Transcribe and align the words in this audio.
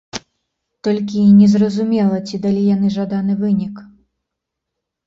Толькі 0.87 1.27
незразумела, 1.41 2.17
ці 2.27 2.35
далі 2.47 2.61
яны 2.75 2.87
жаданы 2.99 3.33
вынік. 3.45 3.89